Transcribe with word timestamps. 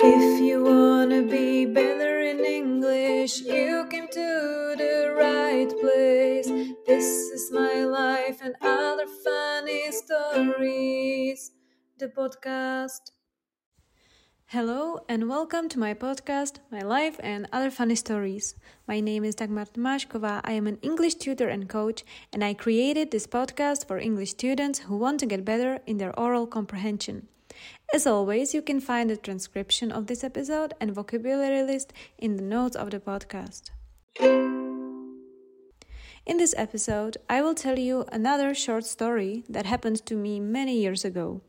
If 0.00 0.40
you 0.40 0.62
wanna 0.62 1.22
be 1.22 1.66
better 1.66 2.20
in 2.20 2.38
English, 2.44 3.40
you 3.40 3.84
came 3.90 4.06
to 4.06 4.74
the 4.78 5.12
right 5.18 5.68
place. 5.80 6.46
This 6.86 7.04
is 7.04 7.50
my 7.50 7.82
life 7.82 8.38
and 8.40 8.54
other 8.62 9.06
funny 9.24 9.90
stories. 9.90 11.50
The 11.98 12.06
podcast. 12.06 13.10
Hello 14.46 15.00
and 15.08 15.28
welcome 15.28 15.68
to 15.68 15.80
my 15.80 15.94
podcast, 15.94 16.60
My 16.70 16.80
Life 16.80 17.18
and 17.18 17.48
Other 17.52 17.70
Funny 17.70 17.96
Stories. 17.96 18.54
My 18.86 19.00
name 19.00 19.24
is 19.24 19.34
Dagmar 19.34 19.66
Tomášková. 19.66 20.42
I 20.44 20.52
am 20.52 20.68
an 20.68 20.78
English 20.80 21.16
tutor 21.16 21.48
and 21.48 21.68
coach, 21.68 22.04
and 22.32 22.44
I 22.44 22.54
created 22.54 23.10
this 23.10 23.26
podcast 23.26 23.88
for 23.88 23.98
English 23.98 24.30
students 24.30 24.78
who 24.86 24.96
want 24.96 25.18
to 25.20 25.26
get 25.26 25.44
better 25.44 25.80
in 25.86 25.98
their 25.98 26.16
oral 26.16 26.46
comprehension. 26.46 27.26
As 27.94 28.06
always, 28.06 28.54
you 28.54 28.62
can 28.62 28.80
find 28.80 29.10
a 29.10 29.16
transcription 29.16 29.90
of 29.90 30.06
this 30.06 30.22
episode 30.22 30.74
and 30.80 30.94
vocabulary 30.94 31.62
list 31.62 31.92
in 32.18 32.36
the 32.36 32.42
notes 32.42 32.76
of 32.76 32.90
the 32.90 33.00
podcast. 33.00 33.70
In 36.26 36.36
this 36.36 36.54
episode, 36.58 37.16
I 37.30 37.40
will 37.40 37.54
tell 37.54 37.78
you 37.78 38.04
another 38.12 38.54
short 38.54 38.84
story 38.84 39.44
that 39.48 39.64
happened 39.64 40.04
to 40.04 40.14
me 40.14 40.38
many 40.40 40.78
years 40.78 41.04
ago. 41.04 41.40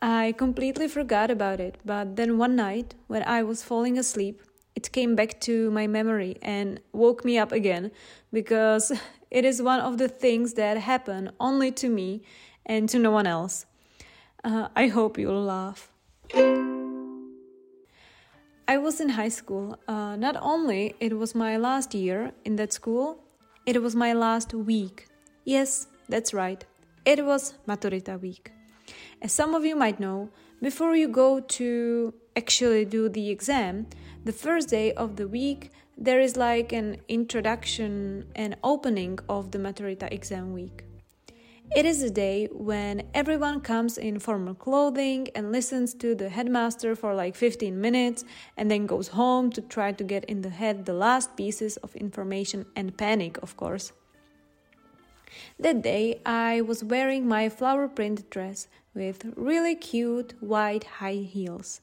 I 0.00 0.34
completely 0.38 0.86
forgot 0.86 1.30
about 1.30 1.58
it, 1.58 1.78
but 1.84 2.14
then 2.14 2.38
one 2.38 2.54
night, 2.54 2.94
when 3.08 3.24
I 3.24 3.42
was 3.42 3.64
falling 3.64 3.98
asleep, 3.98 4.42
it 4.76 4.92
came 4.92 5.16
back 5.16 5.40
to 5.40 5.70
my 5.70 5.86
memory 5.86 6.36
and 6.42 6.80
woke 6.92 7.24
me 7.24 7.38
up 7.38 7.50
again 7.50 7.90
because 8.32 8.92
it 9.30 9.44
is 9.44 9.60
one 9.60 9.80
of 9.80 9.98
the 9.98 10.08
things 10.08 10.52
that 10.54 10.76
happen 10.76 11.32
only 11.40 11.72
to 11.72 11.88
me 11.88 12.22
and 12.64 12.88
to 12.90 12.98
no 12.98 13.10
one 13.10 13.26
else. 13.26 13.66
Uh, 14.46 14.68
I 14.76 14.86
hope 14.86 15.18
you'll 15.18 15.42
laugh. 15.42 15.90
I 18.68 18.78
was 18.78 19.00
in 19.00 19.08
high 19.08 19.28
school. 19.28 19.76
Uh, 19.88 20.14
not 20.14 20.36
only 20.40 20.94
it 21.00 21.18
was 21.18 21.34
my 21.34 21.56
last 21.56 21.96
year 21.96 22.30
in 22.44 22.54
that 22.54 22.72
school, 22.72 23.18
it 23.66 23.82
was 23.82 23.96
my 23.96 24.12
last 24.12 24.54
week. 24.54 25.08
Yes, 25.44 25.88
that's 26.08 26.32
right. 26.32 26.64
It 27.04 27.26
was 27.26 27.54
Maturita 27.66 28.20
week. 28.20 28.52
As 29.20 29.32
some 29.32 29.52
of 29.52 29.64
you 29.64 29.74
might 29.74 29.98
know, 29.98 30.30
before 30.62 30.94
you 30.94 31.08
go 31.08 31.40
to 31.40 32.14
actually 32.36 32.84
do 32.84 33.08
the 33.08 33.30
exam, 33.30 33.88
the 34.24 34.32
first 34.32 34.68
day 34.68 34.92
of 34.92 35.16
the 35.16 35.26
week 35.26 35.72
there 35.98 36.20
is 36.20 36.36
like 36.36 36.72
an 36.72 36.98
introduction 37.08 38.26
and 38.36 38.56
opening 38.62 39.18
of 39.28 39.50
the 39.50 39.58
Maturita 39.58 40.06
exam 40.12 40.52
week. 40.52 40.85
It 41.74 41.84
is 41.84 42.02
a 42.02 42.10
day 42.10 42.48
when 42.52 43.02
everyone 43.12 43.60
comes 43.60 43.98
in 43.98 44.18
formal 44.18 44.54
clothing 44.54 45.28
and 45.34 45.52
listens 45.52 45.92
to 45.94 46.14
the 46.14 46.28
headmaster 46.28 46.94
for 46.94 47.14
like 47.14 47.34
15 47.34 47.78
minutes 47.78 48.24
and 48.56 48.70
then 48.70 48.86
goes 48.86 49.08
home 49.08 49.50
to 49.50 49.60
try 49.60 49.92
to 49.92 50.04
get 50.04 50.24
in 50.26 50.40
the 50.40 50.50
head 50.50 50.86
the 50.86 50.94
last 50.94 51.36
pieces 51.36 51.76
of 51.78 51.94
information 51.96 52.64
and 52.76 52.96
panic, 52.96 53.36
of 53.42 53.56
course. 53.56 53.92
That 55.58 55.82
day, 55.82 56.20
I 56.24 56.62
was 56.62 56.84
wearing 56.84 57.28
my 57.28 57.48
flower 57.48 57.88
print 57.88 58.30
dress 58.30 58.68
with 58.94 59.32
really 59.36 59.74
cute 59.74 60.34
white 60.40 60.84
high 60.84 61.26
heels. 61.30 61.82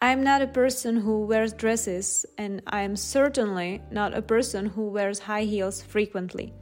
I'm 0.00 0.22
not 0.22 0.40
a 0.40 0.46
person 0.46 0.96
who 0.96 1.26
wears 1.26 1.52
dresses, 1.52 2.26
and 2.38 2.62
I 2.66 2.82
am 2.82 2.96
certainly 2.96 3.82
not 3.90 4.14
a 4.14 4.22
person 4.22 4.66
who 4.66 4.88
wears 4.88 5.18
high 5.18 5.44
heels 5.44 5.82
frequently. 5.82 6.52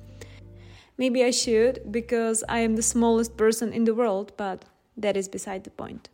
Maybe 0.98 1.24
I 1.24 1.30
should, 1.30 1.90
because 1.90 2.42
I 2.48 2.58
am 2.58 2.74
the 2.74 2.82
smallest 2.82 3.36
person 3.36 3.72
in 3.72 3.84
the 3.84 3.94
world, 3.94 4.32
but 4.36 4.64
that 4.96 5.16
is 5.16 5.28
beside 5.28 5.62
the 5.62 5.70
point. 5.70 6.08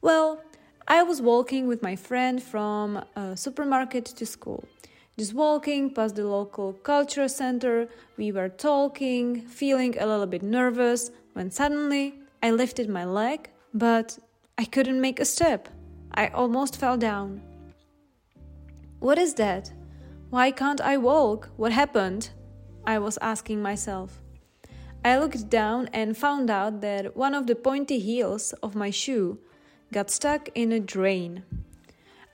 Well, 0.00 0.40
I 0.86 1.02
was 1.02 1.20
walking 1.20 1.66
with 1.66 1.82
my 1.82 1.96
friend 1.96 2.40
from 2.40 3.04
a 3.16 3.36
supermarket 3.36 4.04
to 4.04 4.24
school. 4.24 4.64
Just 5.18 5.34
walking 5.34 5.92
past 5.92 6.14
the 6.14 6.24
local 6.24 6.74
culture 6.74 7.26
center, 7.26 7.88
we 8.16 8.30
were 8.30 8.48
talking, 8.48 9.40
feeling 9.48 9.98
a 9.98 10.06
little 10.06 10.26
bit 10.26 10.42
nervous, 10.42 11.10
when 11.32 11.50
suddenly 11.50 12.14
I 12.42 12.52
lifted 12.52 12.88
my 12.88 13.04
leg, 13.04 13.50
but 13.74 14.18
I 14.56 14.64
couldn't 14.66 15.00
make 15.00 15.18
a 15.18 15.24
step. 15.24 15.68
I 16.14 16.28
almost 16.28 16.76
fell 16.76 16.96
down. 16.96 17.42
What 19.00 19.18
is 19.18 19.34
that? 19.34 19.72
Why 20.30 20.50
can't 20.50 20.80
I 20.80 20.96
walk? 20.96 21.48
What 21.56 21.72
happened? 21.72 22.30
I 22.86 22.98
was 22.98 23.18
asking 23.20 23.62
myself. 23.62 24.20
I 25.04 25.18
looked 25.18 25.48
down 25.48 25.88
and 25.92 26.16
found 26.16 26.50
out 26.50 26.80
that 26.80 27.16
one 27.16 27.34
of 27.34 27.46
the 27.46 27.54
pointy 27.54 27.98
heels 27.98 28.52
of 28.62 28.74
my 28.74 28.90
shoe 28.90 29.38
got 29.92 30.10
stuck 30.10 30.48
in 30.54 30.72
a 30.72 30.80
drain. 30.80 31.44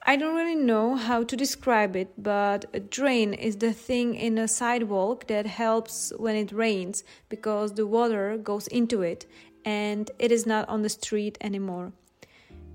I 0.05 0.17
don't 0.17 0.35
really 0.35 0.57
know 0.57 0.97
how 0.97 1.23
to 1.23 1.37
describe 1.37 1.95
it, 1.95 2.13
but 2.21 2.65
a 2.75 2.81
drain 2.81 3.35
is 3.35 3.57
the 3.57 3.73
thing 3.73 4.15
in 4.15 4.37
a 4.37 4.49
sidewalk 4.49 5.29
that 5.29 5.47
helps 5.47 6.13
when 6.17 6.35
it 6.35 6.51
rains 6.51 7.05
because 7.29 7.75
the 7.75 7.87
water 7.87 8.37
goes 8.37 8.67
into 8.67 9.03
it 9.03 9.27
and 9.65 10.11
it 10.19 10.33
is 10.33 10.45
not 10.45 10.69
on 10.69 10.83
the 10.83 10.89
street 10.89 11.39
anymore. 11.41 11.93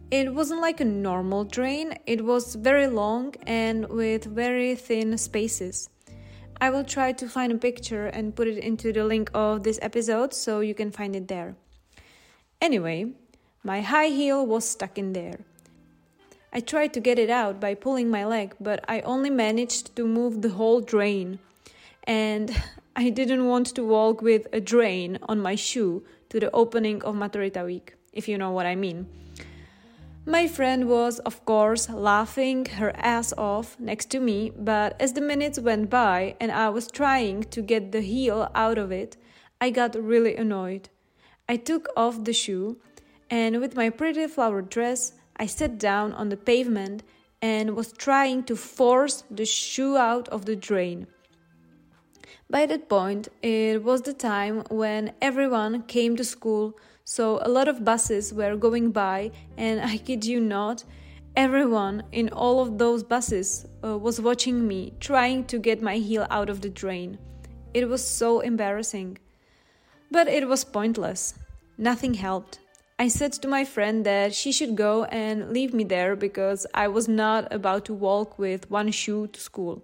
It 0.09 0.33
wasn't 0.33 0.61
like 0.61 0.79
a 0.79 0.85
normal 0.85 1.43
drain, 1.43 1.99
it 2.05 2.23
was 2.23 2.55
very 2.55 2.87
long 2.87 3.35
and 3.45 3.89
with 3.89 4.23
very 4.23 4.75
thin 4.75 5.17
spaces. 5.17 5.89
I 6.59 6.71
will 6.71 6.83
try 6.83 7.11
to 7.11 7.29
find 7.29 7.51
a 7.51 7.57
picture 7.57 8.07
and 8.07 8.35
put 8.35 8.47
it 8.47 8.57
into 8.57 8.91
the 8.91 9.03
link 9.03 9.29
of 9.33 9.63
this 9.63 9.77
episode 9.81 10.33
so 10.33 10.59
you 10.61 10.73
can 10.73 10.91
find 10.91 11.15
it 11.15 11.27
there. 11.27 11.55
Anyway, 12.59 13.13
my 13.63 13.81
high 13.81 14.07
heel 14.07 14.45
was 14.45 14.67
stuck 14.67 14.97
in 14.97 15.13
there. 15.13 15.39
I 16.51 16.59
tried 16.59 16.93
to 16.93 16.99
get 16.99 17.19
it 17.19 17.29
out 17.29 17.59
by 17.59 17.75
pulling 17.75 18.09
my 18.09 18.25
leg, 18.25 18.55
but 18.59 18.83
I 18.87 19.01
only 19.01 19.29
managed 19.29 19.95
to 19.97 20.07
move 20.07 20.41
the 20.41 20.49
whole 20.49 20.81
drain. 20.81 21.39
And 22.05 22.55
I 22.95 23.09
didn't 23.09 23.45
want 23.45 23.67
to 23.75 23.83
walk 23.83 24.23
with 24.23 24.47
a 24.51 24.59
drain 24.59 25.19
on 25.29 25.39
my 25.39 25.53
shoe 25.53 26.03
to 26.29 26.39
the 26.39 26.49
opening 26.51 27.03
of 27.03 27.13
Maturita 27.13 27.63
week, 27.63 27.93
if 28.13 28.27
you 28.27 28.39
know 28.39 28.51
what 28.51 28.65
I 28.65 28.73
mean. 28.73 29.07
My 30.29 30.45
friend 30.45 30.89
was, 30.89 31.19
of 31.19 31.45
course, 31.45 31.89
laughing 31.89 32.65
her 32.65 32.91
ass 32.97 33.31
off 33.37 33.79
next 33.79 34.07
to 34.07 34.19
me, 34.19 34.51
but 34.57 35.01
as 35.01 35.13
the 35.13 35.21
minutes 35.21 35.57
went 35.57 35.89
by 35.89 36.35
and 36.41 36.51
I 36.51 36.67
was 36.67 36.91
trying 36.91 37.43
to 37.43 37.61
get 37.61 37.93
the 37.93 38.01
heel 38.01 38.51
out 38.53 38.77
of 38.77 38.91
it, 38.91 39.15
I 39.61 39.69
got 39.69 39.95
really 39.95 40.35
annoyed. 40.35 40.89
I 41.47 41.55
took 41.55 41.87
off 41.95 42.25
the 42.25 42.33
shoe, 42.33 42.75
and 43.29 43.61
with 43.61 43.77
my 43.77 43.89
pretty 43.89 44.27
flower 44.27 44.61
dress, 44.61 45.13
I 45.37 45.45
sat 45.45 45.77
down 45.77 46.11
on 46.11 46.27
the 46.27 46.35
pavement 46.35 47.03
and 47.41 47.73
was 47.73 47.93
trying 47.93 48.43
to 48.47 48.57
force 48.57 49.23
the 49.31 49.45
shoe 49.45 49.95
out 49.95 50.27
of 50.27 50.43
the 50.43 50.57
drain. 50.57 51.07
By 52.49 52.65
that 52.65 52.89
point, 52.89 53.29
it 53.41 53.81
was 53.81 54.01
the 54.01 54.13
time 54.13 54.63
when 54.69 55.13
everyone 55.21 55.83
came 55.83 56.17
to 56.17 56.25
school 56.25 56.77
so 57.09 57.39
a 57.41 57.47
lot 57.47 57.69
of 57.69 57.85
buses 57.85 58.33
were 58.33 58.57
going 58.57 58.91
by, 58.91 59.31
and 59.55 59.79
I 59.79 59.95
kid 59.95 60.25
you 60.25 60.41
not, 60.41 60.83
everyone 61.37 62.03
in 62.11 62.27
all 62.27 62.59
of 62.59 62.77
those 62.77 63.01
buses 63.01 63.65
uh, 63.81 63.97
was 63.97 64.19
watching 64.19 64.67
me 64.67 64.91
trying 64.99 65.45
to 65.45 65.57
get 65.57 65.81
my 65.81 65.95
heel 65.95 66.27
out 66.29 66.49
of 66.49 66.59
the 66.59 66.69
drain. 66.69 67.17
It 67.73 67.87
was 67.87 68.05
so 68.05 68.41
embarrassing. 68.41 69.19
But 70.11 70.27
it 70.27 70.49
was 70.49 70.65
pointless. 70.65 71.33
Nothing 71.77 72.15
helped. 72.15 72.59
I 72.99 73.07
said 73.07 73.31
to 73.33 73.47
my 73.47 73.63
friend 73.63 74.05
that 74.05 74.35
she 74.35 74.51
should 74.51 74.75
go 74.75 75.05
and 75.05 75.53
leave 75.53 75.73
me 75.73 75.85
there 75.85 76.17
because 76.17 76.67
I 76.73 76.89
was 76.89 77.07
not 77.07 77.47
about 77.53 77.85
to 77.85 77.93
walk 77.93 78.37
with 78.37 78.69
one 78.69 78.91
shoe 78.91 79.27
to 79.27 79.39
school. 79.39 79.81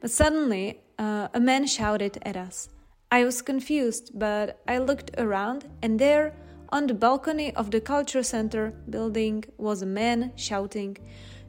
But 0.00 0.10
suddenly, 0.10 0.80
uh, 0.98 1.28
a 1.34 1.40
man 1.40 1.66
shouted 1.66 2.18
at 2.22 2.38
us. 2.38 2.70
I 3.10 3.24
was 3.24 3.40
confused, 3.40 4.10
but 4.14 4.60
I 4.68 4.76
looked 4.78 5.12
around, 5.16 5.64
and 5.82 5.98
there, 5.98 6.34
on 6.68 6.86
the 6.86 6.94
balcony 6.94 7.54
of 7.54 7.70
the 7.70 7.80
culture 7.80 8.22
center 8.22 8.74
building, 8.90 9.44
was 9.56 9.80
a 9.80 9.86
man 9.86 10.32
shouting, 10.36 10.98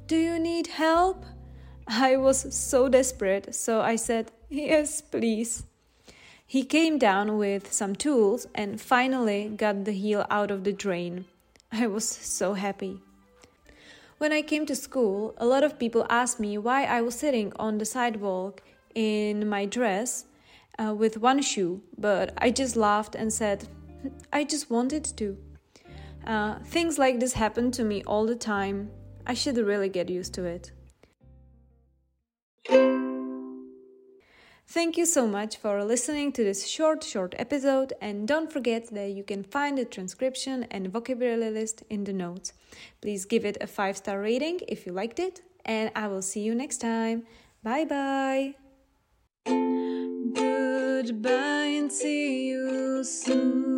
Do 0.08 0.16
you 0.16 0.40
need 0.40 0.68
help? 0.68 1.26
I 1.86 2.16
was 2.16 2.56
so 2.56 2.88
desperate, 2.88 3.54
so 3.54 3.82
I 3.82 3.98
said, 3.98 4.32
Yes, 4.50 5.02
please. 5.02 5.64
He 6.48 6.64
came 6.64 6.98
down 6.98 7.38
with 7.38 7.74
some 7.74 7.94
tools 7.94 8.48
and 8.56 8.80
finally 8.80 9.50
got 9.50 9.84
the 9.84 9.92
heel 9.92 10.26
out 10.30 10.52
of 10.52 10.64
the 10.64 10.74
drain. 10.74 11.26
I 11.74 11.88
was 11.88 12.08
so 12.08 12.54
happy. 12.54 13.02
When 14.18 14.32
I 14.32 14.42
came 14.42 14.66
to 14.66 14.76
school, 14.76 15.36
a 15.38 15.46
lot 15.46 15.66
of 15.66 15.78
people 15.78 16.06
asked 16.10 16.40
me 16.40 16.58
why 16.58 16.86
I 16.86 17.02
was 17.02 17.16
sitting 17.16 17.52
on 17.58 17.78
the 17.78 17.86
sidewalk 17.86 18.64
in 18.96 19.48
my 19.48 19.66
dress 19.66 20.26
uh, 20.80 20.94
with 20.94 21.18
one 21.18 21.42
shoe, 21.42 21.82
but 21.98 22.34
I 22.38 22.52
just 22.52 22.76
laughed 22.76 23.16
and 23.16 23.32
said, 23.32 23.68
I 24.32 24.44
just 24.44 24.70
wanted 24.70 25.06
to. 25.18 25.38
Uh, 26.26 26.60
things 26.66 26.98
like 26.98 27.20
this 27.20 27.34
happen 27.34 27.72
to 27.72 27.84
me 27.84 28.04
all 28.04 28.26
the 28.26 28.36
time. 28.36 28.92
I 29.26 29.34
should 29.34 29.58
really 29.58 29.90
get 29.90 30.10
used 30.10 30.34
to 30.36 30.46
it. 30.46 30.72
Thank 34.72 34.98
you 34.98 35.08
so 35.08 35.26
much 35.26 35.58
for 35.58 35.84
listening 35.84 36.32
to 36.34 36.44
this 36.44 36.68
short, 36.68 37.04
short 37.04 37.34
episode, 37.40 37.94
and 38.02 38.28
don't 38.28 38.54
forget 38.54 38.92
that 38.92 39.10
you 39.10 39.24
can 39.24 39.44
find 39.44 39.80
the 39.80 39.86
transcription 39.86 40.68
and 40.70 40.94
vocabulary 40.94 41.50
list 41.50 41.82
in 41.90 42.04
the 42.04 42.14
notes. 42.14 42.54
Please 43.02 43.26
give 43.26 43.46
it 43.46 43.58
a 43.62 43.68
5 43.68 43.98
star 43.98 44.22
rating 44.22 44.60
if 44.68 44.86
you 44.86 44.94
liked 44.94 45.18
it, 45.18 45.42
and 45.66 45.92
I 45.96 46.08
will 46.08 46.22
see 46.22 46.42
you 46.42 46.54
next 46.54 46.78
time. 46.78 47.24
Bye 47.64 47.86
bye 47.86 48.69
goodbye 51.10 51.74
and 51.80 51.92
see 51.92 52.50
you 52.50 53.04
soon. 53.04 53.69